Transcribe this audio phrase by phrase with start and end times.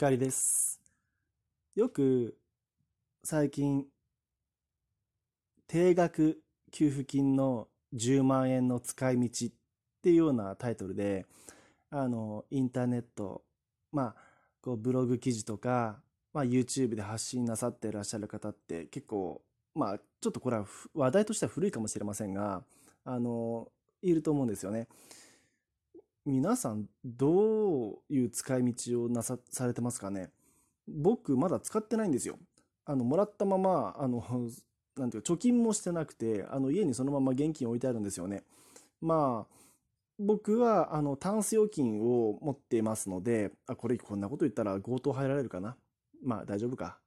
[0.00, 0.80] 光です。
[1.76, 2.34] よく
[3.22, 3.84] 最近
[5.68, 6.40] 定額
[6.72, 9.50] 給付金の10万円の使い道っ
[10.02, 11.26] ていうようなタイトルで
[11.90, 13.42] あのインターネット
[13.92, 14.22] まあ
[14.62, 16.00] こうブログ記事とか、
[16.32, 19.42] まあ、YouTube で発信なさっていらっしゃる方って結構
[19.74, 20.64] まあちょっとこれは
[20.94, 22.62] 話題としては古いかもしれませんが
[23.04, 23.68] あの
[24.00, 24.88] いると思うんですよね。
[26.26, 30.30] 皆さんどういう使い道をなさされてますかね？
[30.86, 32.38] 僕まだ使ってないんですよ。
[32.84, 34.22] あのもらったままあの
[34.96, 38.44] なんていうか貯金もしてなくてあの家にそのまま現金置いてあるんですよね。
[39.00, 39.54] まあ
[40.18, 45.76] 僕はあのタンス預金を持っていますのであこれこんなこと言ったら強盗入られるかな？
[46.22, 47.00] まあ大丈夫か？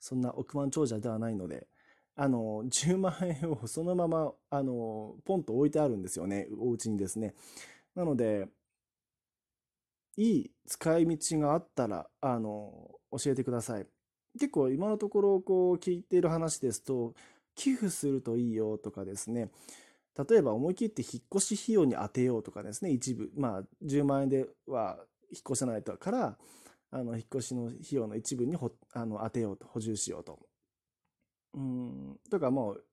[0.00, 1.68] そんな億万長者ではないので
[2.16, 7.34] あの10万円をそのままあのポンと置いてあるんですよねお家にですね
[7.94, 8.48] なので、
[10.16, 13.86] いい使い道があったら、あの、教えてください。
[14.38, 17.14] 結構今のところこう聞いている話ですと、
[17.54, 19.50] 寄付するといいよとかですね、
[20.28, 24.98] 例えば思い切って引っ越し費用に当てようとかですね、一部、まあ10万円では
[25.30, 26.38] 引っ越さないとから、
[26.92, 30.38] あの引っ越しの費用の一部にほあの当てようと、補充しようと。
[31.54, 32.84] うん、とかもう、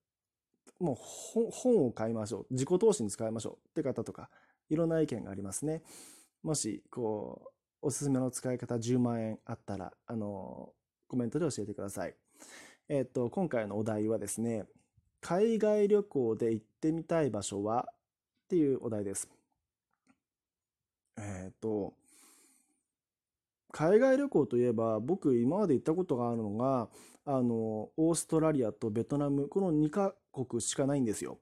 [0.80, 2.46] もう本を買いましょう。
[2.50, 4.30] 自己投資に使いましょうって方とか、
[4.68, 5.82] いろんな意見がありますね。
[6.42, 7.48] もし、こう、
[7.82, 10.72] おすすめの使い方10万円あったら、あの、
[11.06, 12.14] コメントで教えてください。
[12.88, 14.64] えっ、と、今回のお題はですね、
[15.20, 17.94] 海外旅行で行ってみたい場所はっ
[18.48, 19.28] ていうお題です。
[21.16, 21.94] えっ、と、
[23.72, 26.88] 海外旅行といえば、僕今まで行ったことがあるのが、
[27.24, 31.38] あの、オーストラリアとベトナム、この2カ国しかないんですよ。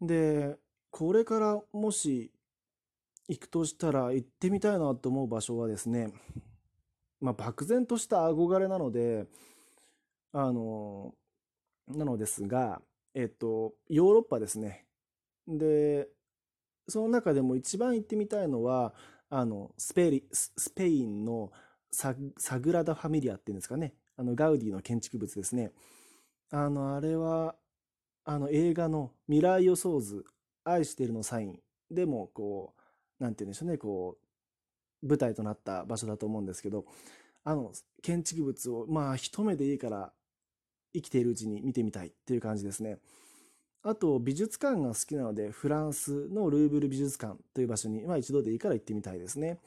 [0.00, 0.58] で、
[0.90, 2.32] これからもし
[3.28, 6.12] 行くとしたら行ってみたいなと思う場所はですね、
[7.20, 9.26] まあ、漠然とした憧れなので、
[10.32, 11.14] あの、
[11.86, 12.82] なのですが、
[13.14, 14.86] えっと、ヨーロッパですね。
[15.46, 16.08] で、
[16.88, 18.94] その中でも一番行ってみたいのは、
[19.28, 21.52] あの、スペリスペインの
[21.92, 22.14] サ
[22.58, 23.94] グラダ・ファミリアっていうんですかね。
[24.16, 25.72] あの、ガウディの建築物ですね。
[26.50, 27.56] あの、あれは、
[28.24, 30.24] あの、映画の未来予想図
[30.64, 31.58] 愛してるのサイン
[31.90, 34.16] でもこう何て言うんでしょうねこ
[35.02, 36.84] う舞台となった場所だと思うんですけど
[37.44, 37.72] あの
[38.02, 40.12] 建築物をまあ一目でいいから
[40.92, 42.98] 生きているうちに見てみたいっていう感じですね。
[43.82, 49.58] あと美術館が好きなのでフランスのルーブル美術館という場所に、まあ、一度でいいから行ってみたいですね。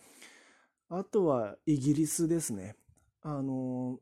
[0.90, 2.76] あとはイギリスですね。
[3.24, 4.00] あの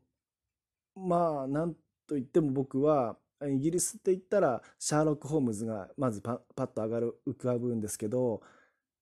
[0.95, 1.75] まあなん
[2.07, 3.15] といっても僕は
[3.47, 8.41] イギリスって言ったらシャーロック・ホームズがまずパッと上がる浮かぶんですけど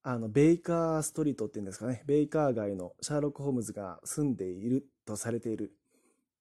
[0.01, 2.03] あのベイカーストリートっていうんですかね。
[2.05, 5.73] ベイカー街のシャーロック・ホームズが住んでいるとされている、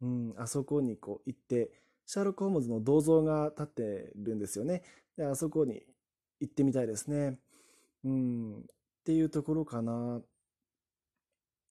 [0.01, 1.71] うん、あそこにこう行って
[2.07, 4.83] シャーロック・ホームズの銅像が立ってるんですよね。
[5.17, 5.83] であそこに
[6.41, 7.39] 行ってみたいですね、
[8.05, 8.63] うん、っ
[9.05, 10.21] ていうところかな。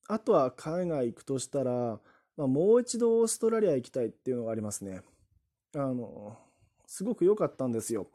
[0.09, 1.99] あとは海外行くとしたら、
[2.35, 5.01] まあ、もう一度オーストラリア行きたいっていうのがありますね。
[5.77, 6.35] あの、
[6.87, 8.07] すごく良かったんですよ。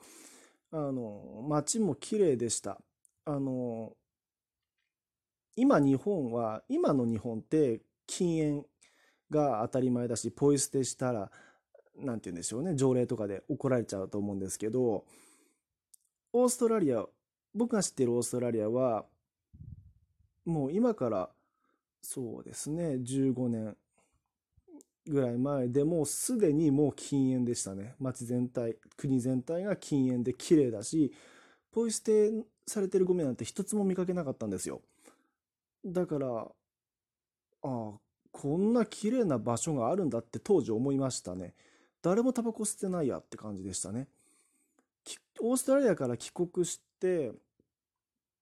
[0.72, 2.80] あの、街も綺麗でした。
[3.24, 3.92] あの、
[5.54, 8.66] 今日本は、今の日本って禁煙
[9.30, 11.30] が当たり前だし、ポイ捨てしたら、
[11.96, 15.04] なんて言うんでしょうね、条例とかで怒られちゃうと思うんですけど、
[16.32, 17.04] オーストラリア、
[17.54, 19.04] 僕が知ってるオーストラリアは、
[20.44, 21.30] もう今から、
[22.00, 23.76] そうですね、15年、
[25.06, 27.94] ぐらい前でもうすでにもう禁煙でしたね。
[27.98, 31.12] 街全体、国全体が禁煙で綺麗だし、
[31.72, 32.30] ポイ捨て
[32.66, 34.82] されてるゴミなんて一つも見かけなかったんですよ。
[35.84, 36.52] だから、あ
[37.62, 37.92] あ、
[38.30, 41.54] こんな綺麗な場所があるんだって当時思いましたね。
[42.02, 44.08] 誰もタバコ吸ってないやって感じでしたね。
[45.40, 47.32] オーストラリアから帰国して、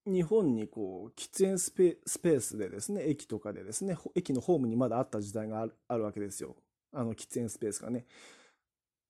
[0.06, 6.56] 日本にこう喫煙スペースでですね駅とかでですね駅のホームにまだあった時代があるわけですよ。
[6.92, 8.06] あの喫煙スペースがね。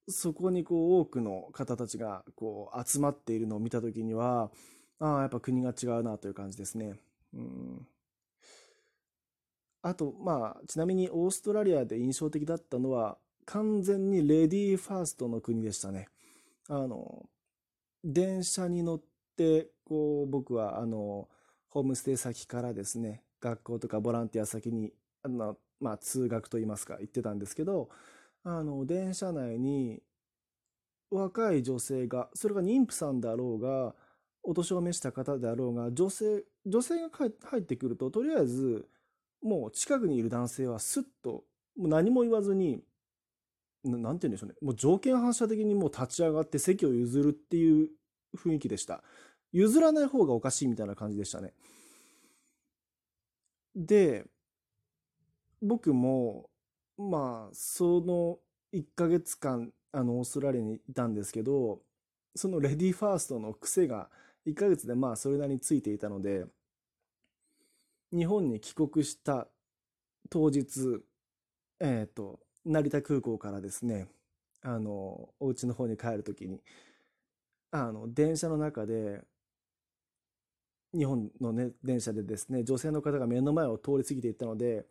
[0.09, 4.51] そこにこう多くの方たちがこう集まっているのを見た時には
[4.99, 6.95] ああやっぱ国が違うなという感じですね。
[7.33, 7.87] うん。
[9.83, 16.09] あとまあちなみにオーストラリアで印象的だったのは完全にレディーファーストの国でしたね。
[16.69, 17.29] あの
[18.03, 19.10] 電車に乗って
[19.85, 21.29] こう僕はあの
[21.69, 24.93] ホームステイ先からですね学校とかボランティア先に
[25.23, 27.89] あの、まあ、通学といいますか行ってたんですけど
[28.45, 30.03] あの電車内に
[31.11, 33.95] 若い女性がそれが妊婦さんであろうが
[34.43, 37.09] お年を召した方であろうが女性女性が
[37.51, 38.87] 入ってくるととりあえず
[39.43, 41.45] もう近くにいる男性はスッと
[41.77, 42.83] もう何も言わずに
[43.85, 44.57] なんて言うんでしょうね。
[44.61, 47.89] もう条件反射的にもう立ち上がって席を譲るっていう
[48.37, 49.03] 雰囲気でした。
[49.53, 51.53] 譲らない方がおかしいみたいな感じでしたね。
[53.75, 54.27] で
[55.63, 56.51] 僕も
[56.97, 58.39] まあその
[58.73, 61.81] 1ヶ月間あのオーストラリアにいたんですけど
[62.35, 64.09] そのレディーファーストの癖が
[64.47, 66.45] 1ヶ月でまあそれなりについていたので
[68.13, 69.49] 日本に帰国した
[70.29, 71.03] 当日
[71.81, 74.09] えっ、ー、と成田空港からですね
[74.63, 76.61] あのお家の方に帰る時に
[77.71, 79.23] あの電車の中で
[80.93, 84.87] 日本のね電車でですね女性の方が目の前を通り過ぎていったので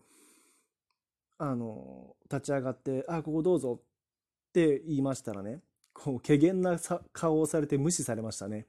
[1.38, 5.62] あの立ち上がって「あここどうぞ」って言いましたらね
[6.00, 6.80] こう、怪げな
[7.12, 8.66] 顔をされて無視されましたね。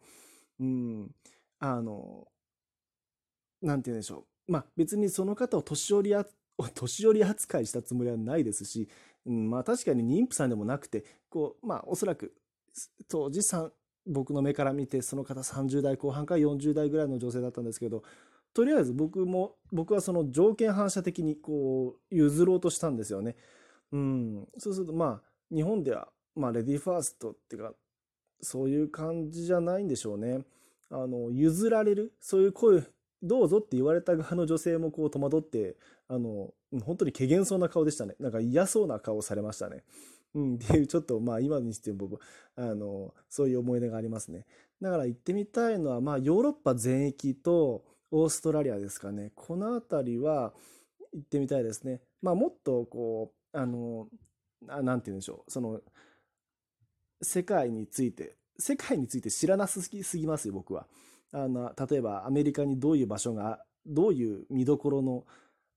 [0.59, 1.15] うん。
[1.61, 2.27] あの、
[3.63, 4.53] なんて言うんでしょう。
[4.53, 6.27] まあ別にその方を年寄りや、
[6.75, 8.89] 年寄り扱いしたつもりはないですし、
[9.27, 12.35] うん、まあ確かに妊婦さんでもなくて、こう、まあおそらく
[13.09, 13.71] 当時さ
[14.07, 18.03] 僕の目から見てその方30代後半か40代ぐらいの女性だったんですけど、
[18.55, 23.37] とりあえず僕も、僕はその条件反射的にこう譲ろうとしたんですよね。
[23.93, 24.49] うん。
[24.59, 27.73] そうするとまあ日本ではまあ、レディーファーストっていうか、
[28.41, 30.41] そういう感じじゃないんでしょうね。
[30.91, 32.83] あの、譲られる、そういう声、
[33.23, 35.77] どうぞって言われた側の女性もこう戸惑って、
[36.09, 38.15] あの、本当に怪げそうな顔でしたね。
[38.19, 39.85] なんか嫌そうな顔されましたね。
[40.35, 42.21] うん、っていう、ちょっとまあ今にしても僕、
[42.57, 44.47] あの、そういう思い出がありますね。
[44.81, 49.33] だから行ってみたいのは、まあヨーロッパ全域とオーストラリアですかね。
[49.35, 50.53] この辺りは
[51.13, 52.01] 行ってみたいですね。
[52.23, 54.09] まあもっとこう、あの、
[54.63, 55.51] なんて言うんでしょう。
[55.51, 55.81] その、
[57.23, 60.87] 世界について、世界について知らなすぎすぎますよ、僕は。
[61.33, 65.27] あの、例えばアメリカにどういう場所が、どういう見どころの、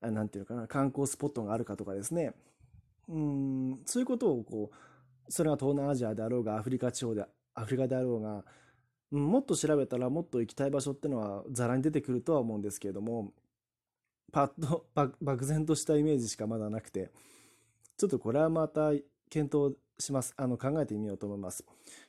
[0.01, 2.33] なんていうのかな、観光スポットがあるかとかですね。
[3.09, 8.43] うん、そういうことをこう、それが東南アジアであろうが、アフリカ地方で、アフリカであろうが、
[9.11, 13.33] うん、もっと調べたらもっと行きたい場所ってのはざらに出てくるとは思うんですけれども、
[14.31, 14.87] パッと
[15.21, 17.11] 漠然としたイメージしかまだなくて、
[17.97, 18.91] ちょっとこれはまた
[19.29, 20.33] 検討します。
[20.37, 21.63] あの、考えてみようと思います。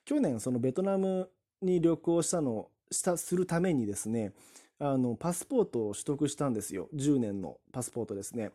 [0.04, 1.30] 去年、そのベトナム
[1.60, 4.32] に旅行したの、した、するためにですね、
[4.78, 6.88] あの、パスポートを取得したんですよ。
[6.94, 8.50] 10年のパスポートですね。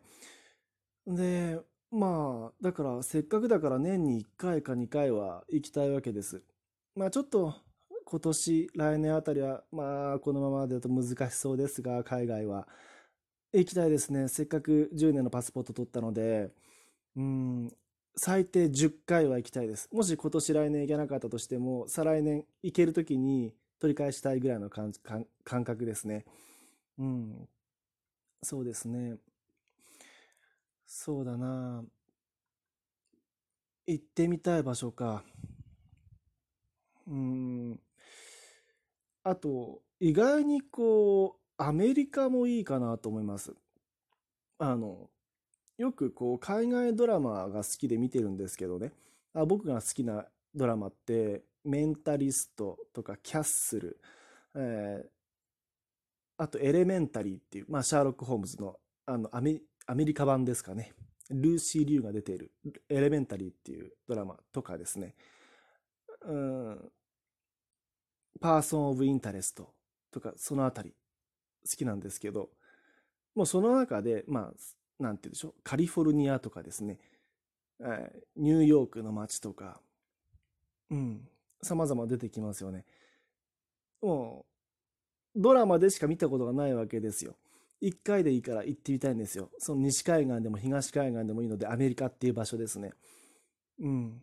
[1.06, 1.58] で、
[1.92, 6.42] まあ、だからせっかくだから年に1回か2回は行きたいわけです。
[6.94, 7.54] まあちょっと
[8.04, 12.66] 今年、来年あたりは、まあこのままだと難しそうですが、海外は
[13.52, 14.28] 行きたいですね。
[14.28, 16.50] せっかく10年のパスポート取ったので、
[17.16, 17.72] うん、
[18.16, 19.88] 最低10回は行きたいです。
[19.92, 24.92] もし今年来年行けなかったとしても、再来年行けるときに取り返したいぐらいの感
[25.64, 26.24] 覚ですね。
[26.98, 27.48] うん。
[28.42, 29.18] そうですね。
[30.92, 31.84] そうだな。
[33.86, 35.22] 行ってみたい場所か。
[37.06, 37.80] うん。
[39.22, 43.54] あと、意外にこう、アメリカもいいかなと思います。
[44.58, 45.08] あの、
[45.78, 48.92] よくこう海外ドラマが好きで見てるんですけどね
[49.32, 53.98] あ僕が好きなドラマってメンタリストとかキャッスル、
[54.56, 55.08] えー、
[56.36, 58.76] あとエレメンタリーっていう、まあ、シャーロック・ホームズの
[59.06, 60.92] あのアメアメリカ版ですかね。
[61.30, 62.52] ルーシー・リュウが出ている。
[62.88, 65.14] エレメンタリーっていうドラマとかですね。
[66.22, 66.92] うん。
[68.40, 69.74] パーソン・オブ・インタレスト
[70.10, 70.94] とかそのあたり
[71.68, 72.50] 好きなんですけど。
[73.34, 74.54] もうその中でまあ
[75.02, 76.98] なんて言うでしょう、カリフォルニアとかですね、
[78.36, 79.80] ニューヨークの街とか、
[80.90, 81.28] うん、
[81.62, 82.84] 様々出てきますよね。
[84.02, 84.44] も
[85.34, 87.36] う、ドラマでしか見たことがないわけですよ。
[87.80, 89.50] 一回でいいから行ってみたいんですよ。
[89.58, 92.92] その西海岸でも東海岸でもいいので、アメリカっていう場所ですね。
[93.80, 94.22] うん。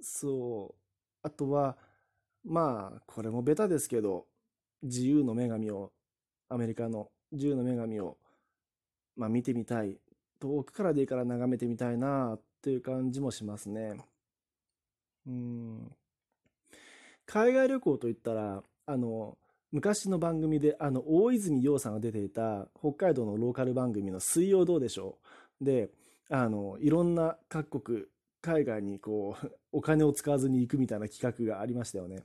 [0.00, 0.80] そう。
[1.22, 1.76] あとは、
[2.44, 4.26] まあ、これもベタですけど、
[4.82, 5.92] 自由の女神を、
[6.48, 8.16] アメリカの自由の女神を、
[9.16, 9.98] まあ見てみたい
[10.40, 13.96] 遠くからでいいから眺めてみたいなっていう感じもしますね。
[15.26, 15.92] うん。
[17.26, 19.36] 海外旅行といったら、あの、
[19.70, 25.18] 昔の番組で、あの、大泉洋さんが出ていた北海道のローカル番組の水曜どうでしょ
[25.60, 25.90] うで、
[26.30, 28.04] あの、いろんな各国、
[28.40, 32.24] 海外にこう、お金を使わずに行くみたいな企画がありましたよね。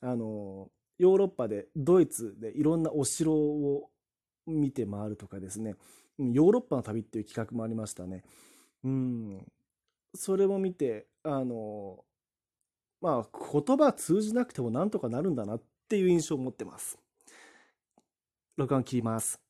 [0.00, 3.90] あの、ヨーロッパで、ドイツでいろんなお城を
[4.46, 5.74] 見て回るとかですね。
[6.18, 8.22] ヨーロッパの旅っていう企画もありましたね。
[8.84, 9.46] うん。
[10.14, 12.04] それも見て、あの、
[13.00, 16.98] まあ、言葉通じなくてもなんとかなるんだなっていう印象を持ってます。
[18.56, 19.43] 録音切ります。